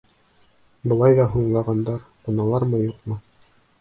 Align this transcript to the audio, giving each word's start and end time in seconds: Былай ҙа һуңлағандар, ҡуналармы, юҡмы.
Былай 0.93 1.17
ҙа 1.19 1.27
һуңлағандар, 1.33 2.03
ҡуналармы, 2.25 2.81
юҡмы. 2.87 3.19